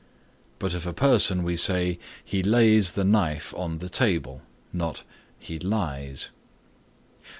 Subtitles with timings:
[0.57, 4.41] But of a person we say "He lays the knife on the table,"
[4.73, 5.03] not
[5.37, 6.29] "He lies